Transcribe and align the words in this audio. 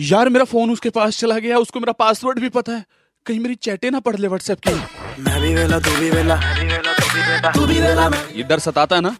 यार 0.00 0.28
मेरा 0.28 0.44
फ़ोन 0.44 0.70
उसके 0.70 0.90
पास 0.90 1.18
चला 1.18 1.38
गया 1.38 1.58
उसको 1.58 1.80
मेरा 1.80 1.92
पासवर्ड 1.92 2.38
भी 2.38 2.48
पता 2.48 2.72
है। 2.72 2.84
कहीं 3.26 3.40
मेरी 3.40 3.54
चैटे 3.56 3.90
ना 3.90 4.00
पढ़ 4.00 4.16
ले 4.16 4.28
व्हाट्सएप 4.28 4.58
की। 4.58 4.70
मैं 5.22 5.40
भी 5.42 5.54
वेला 5.54 5.78
तू 5.78 5.96
भी 6.00 6.10
वेला 6.10 6.36
तू 7.52 7.66
भी 7.66 7.80
वेला 7.80 8.06
ये 8.34 8.42
डर 8.42 8.58
सताता 8.58 8.96
है 8.96 9.02
ना? 9.02 9.16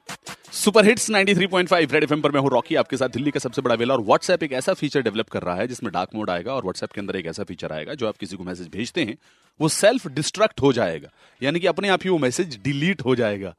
सुपर 0.52 0.84
हिट्स 0.84 1.08
93.5 1.10 1.92
रेड 1.92 2.04
एफएम 2.04 2.20
पर 2.20 2.32
मैं 2.32 2.40
हूँ 2.40 2.50
रॉकी 2.50 2.74
आपके 2.74 2.96
साथ 2.96 3.08
दिल्ली 3.08 3.30
का 3.30 3.40
सबसे 3.40 3.62
बड़ा 3.62 3.74
वेला। 3.74 3.94
और 3.94 4.00
व्हाट्सएप 4.00 4.42
एक 4.42 4.52
ऐसा 4.52 4.74
फीचर 4.74 5.02
डेवलप 5.02 5.28
कर 5.28 5.42
रहा 5.42 5.54
है 5.56 5.66
जिसमें 5.68 5.92
डार्क 5.92 6.10
मोड 6.14 6.30
आएगा 6.30 6.52
और 6.54 6.62
व्हाट्सएप 6.62 6.92
के 6.92 7.00
अंदर 7.00 7.16
एक 7.16 7.26
ऐसा 7.26 7.44
फीचर 7.44 7.72
आएगा 7.72 7.94
जो 7.94 8.08
आप 8.08 8.16
किसी 8.16 8.36
को 8.36 8.44
मैसेज 8.44 8.68
भेजते 8.68 9.04
हैं 9.04 9.16
वो 9.60 9.68
सेल्फ 9.68 10.06
डिस्ट्रक्ट 10.08 10.60
हो 10.60 10.72
जाएगा। 10.72 11.08
यानी 11.40 11.60
कि 11.60 11.66
अपने 11.66 11.88
आप 11.88 12.00
ही 12.04 12.10
वो 12.10 12.18
मैसेज 12.18 12.58
डिलीट 12.64 13.04
हो 13.04 13.16
जाएगा। 13.16 13.54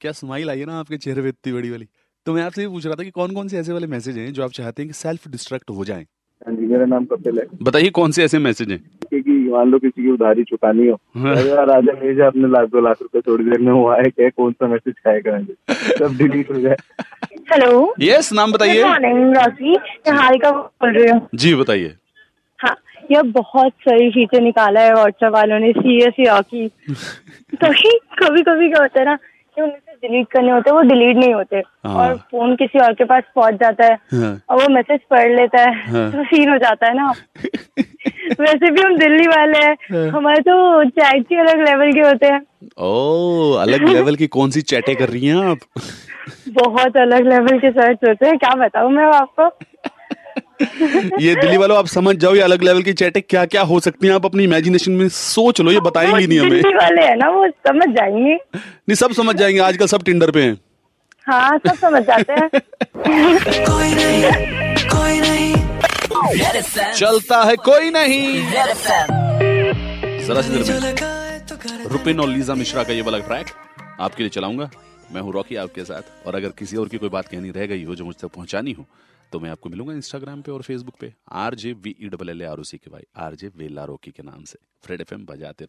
क्या 0.00 0.12
स्माइल 0.12 0.50
आई 0.50 0.58
है 0.58 0.66
ना 0.66 0.78
आपके 0.80 0.96
चेहरे 0.96 1.22
पे 1.22 1.28
इतनी 1.28 1.52
बड़ी 1.52 1.70
वाली? 1.70 1.88
तो 2.26 2.34
मैं 2.34 2.42
आपसे 2.42 2.62
ये 2.62 2.68
पूछ 2.68 2.86
रहा 2.86 2.94
था 2.94 3.04
कि 3.04 3.10
कौन 3.10 3.34
कौन 3.34 3.48
से 3.48 3.58
ऐसे 3.58 3.72
वाले 3.72 3.86
मैसेज 3.86 4.18
हैं 4.18 4.32
जो 4.32 4.44
आप 4.44 4.52
चाहते 4.52 4.82
हैं 4.82 4.88
कि 4.88 4.94
सेल्फ 4.94 5.28
डिस्ट्रक्ट 5.28 5.70
हो 5.70 5.84
जाएँ? 5.84 6.06
हाँ 6.42 6.54
जी 6.54 6.66
मेरा 6.66 6.84
नाम 6.86 7.04
कपिल 7.04 7.38
है। 7.38 7.44
बताइए 7.62 7.90
कौन 7.90 8.10
से 8.12 8.24
ऐसे 8.24 8.38
मैसेज 8.38 8.70
हैं? 8.70 8.78
क्योंकि 9.08 9.30
मान 9.50 9.70
लो 9.70 9.78
किसी 9.78 10.02
की 10.02 10.10
उधारी 10.10 10.44
चुकानी 10.44 10.86
हो। 10.86 10.98
हाँ। 11.16 11.34
राजा 11.66 11.92
भेजा 12.00 12.26
अपने 12.26 12.48
लाख 12.48 12.68
दो 12.70 12.80
लाख 12.80 13.02
रुपए 13.02 13.20
थोड़ी 13.20 13.44
देर 13.44 13.58
में 13.58 13.72
वो 13.72 13.88
आए 13.90 14.10
क्या 14.10 14.28
कौन 14.28 14.52
सा 14.52 14.66
मैसेज 14.68 14.94
खाएगा 14.94 15.38
सब 15.70 16.16
डिलीट 16.18 16.50
हो 16.50 16.60
जाए। 16.60 16.76
हेलो 17.52 17.94
यस 18.00 18.32
नाम 18.32 18.52
बताइए। 18.52 18.82
रॉकी 18.82 19.76
हारिका 20.10 20.50
बोल 20.50 20.92
रही 20.92 21.08
हूँ? 21.10 21.28
जी 21.34 21.54
बताइए। 21.54 21.94
हाँ 22.58 22.76
यह 23.10 23.22
बहुत 23.32 23.72
सही 23.88 24.10
फीचर 24.10 24.40
निकाला 24.42 24.80
है 24.80 24.92
व्हाट्सएप 24.94 25.32
वालों 25.32 25.58
ने 25.58 25.72
सीरियसली 25.72 26.24
रॉकी 26.26 26.68
कभी 27.62 27.98
कभी 28.18 28.42
कभी 28.42 28.68
क्या 28.68 28.82
होता 28.82 29.00
है 29.00 29.06
ना 29.06 29.18
कि 29.56 29.62
उन्हें 29.62 29.94
डिलीट 30.02 30.26
करने 30.30 30.50
होते 30.50 30.70
हैं 30.70 30.76
वो 30.76 30.82
डिलीट 30.84 31.16
नहीं 31.16 31.34
होते 31.34 31.56
हाँ। 31.56 31.94
और 31.96 32.16
फ़ोन 32.30 32.54
किसी 32.56 32.78
और 32.78 32.92
के 32.94 33.04
पास 33.04 33.22
पहुँच 33.36 33.54
जाता 33.60 33.84
है 33.84 33.98
हाँ। 34.14 34.32
और 34.50 34.62
वो 34.62 34.68
मैसेज 34.74 35.00
पढ़ 35.10 35.30
लेता 35.30 35.62
है 35.62 35.74
हाँ। 35.92 36.10
तो 36.12 36.24
सीन 36.24 36.50
हो 36.50 36.56
जाता 36.58 36.86
है 36.86 36.94
ना 36.96 37.10
वैसे 38.40 38.70
भी 38.70 38.82
हम 38.82 38.96
दिल्ली 38.98 39.26
वाले 39.28 39.58
हाँ। 39.58 39.74
हैं 39.94 40.08
हमारे 40.10 40.40
तो 40.42 40.84
चैट 40.90 41.32
ही 41.32 41.38
अलग 41.38 41.60
लेवल 41.60 41.92
के 41.92 42.00
होते 42.00 42.26
हैं 42.26 42.40
ओ 42.80 43.52
अलग 43.60 43.88
लेवल 43.88 44.16
की 44.16 44.26
कौन 44.36 44.50
सी 44.50 44.62
चैटे 44.72 44.94
कर 44.94 45.08
रही 45.08 45.26
हैं 45.26 45.44
आप 45.46 45.58
बहुत 46.58 46.96
अलग 46.96 47.28
लेवल 47.28 47.58
के 47.58 47.70
सर्च 47.72 48.08
होते 48.08 48.26
हैं 48.26 48.38
क्या 48.38 48.54
बताऊँ 48.64 48.90
मैं 48.92 49.04
आपको 49.14 49.48
ये 50.60 51.34
दिल्ली 51.34 51.56
वालों 51.56 51.76
आप 51.78 51.86
समझ 51.86 52.14
जाओ 52.16 52.34
ये 52.34 52.40
अलग 52.40 52.62
लेवल 52.62 52.82
की 52.82 52.92
चैटे 52.92 53.20
क्या 53.20 53.44
क्या 53.46 53.62
हो 53.62 53.80
सकती 53.80 54.06
हैं? 54.06 54.14
आप 54.14 54.26
अपनी 54.26 54.44
इमेजिनेशन 54.44 54.92
में 54.92 55.08
सोच 55.08 55.60
लो 55.60 55.72
ये 55.72 55.80
बताएँगी 55.80 56.26
नहीं 56.26 56.38
हमें। 56.38 56.50
दिल्ली 56.50 56.74
वाले 56.74 57.02
हैं 57.02 57.16
ना 57.16 57.28
वो 57.30 57.48
समझ 57.68 57.88
जाएँगे। 57.96 58.34
नहीं 58.54 58.94
सब 58.94 59.12
समझ 59.12 59.36
जाएँगे 59.36 59.60
आजकल 59.60 59.86
सब 59.86 60.02
टिंडर 60.02 60.30
पे 60.30 60.42
हैं। 60.42 60.56
हाँ 61.26 61.58
सब 61.58 61.74
समझ 61.74 62.02
जाते 62.02 62.32
हैं। 62.32 62.48
कोई 62.50 63.94
नहीं 63.94 64.22
कोई 64.88 65.20
नहीं। 65.20 65.54
चलता 66.92 67.42
है 67.44 67.56
कोई 67.64 67.90
नहीं। 67.90 68.50
जरा 68.50 70.40
सी 70.42 70.52
है 70.52 71.38
तो 71.46 71.56
रुपिन 71.88 72.20
और 72.20 72.28
लीजा 72.28 72.54
मिश्रा 72.54 72.82
का 72.82 72.92
ये 72.92 73.02
वाला 73.02 73.18
ट्रैक 73.18 73.46
आपके 74.00 74.22
लिए 74.22 74.30
चलाऊँगा। 74.30 74.70
मैं 75.12 75.20
हूँ 75.20 75.32
रॉकी 75.32 75.56
आपके 75.56 75.84
साथ। 75.84 76.26
और 76.26 76.34
अगर 76.34 76.50
किसी 76.50 76.76
और 76.76 76.88
की 76.88 76.98
कोई 76.98 77.08
बात 77.08 77.28
कहनी 77.28 77.50
रह 77.50 77.66
गई 77.66 77.84
हो 77.84 77.94
जो 77.94 78.04
मुझ 78.04 78.16
तक 78.16 78.28
पहुंचानी 78.28 78.72
हो 78.72 78.86
तो 79.32 79.40
मैं 79.40 79.50
आपको 79.50 79.68
मिलूँगा 79.68 79.94
इंस्टाग्राम 79.94 80.42
पे 80.42 80.52
और 80.52 80.62
फेसबुक 80.62 80.94
पे। 81.00 81.12
R 81.34 81.54
J 81.54 81.72
V 81.74 81.94
double 82.04 82.30
L 82.30 82.42
R 82.44 82.58
O 82.58 82.62
C 82.62 82.78
K 82.78 82.90
भाई 82.90 83.02
आर 83.16 83.34
जे 83.34 83.50
वेला 83.56 83.84
रोकी 83.84 84.10
के 84.10 84.22
नाम 84.22 84.44
से। 84.44 84.58
फ्रेड 84.82 85.00
एफ़ 85.00 85.14
बजाते 85.14 85.64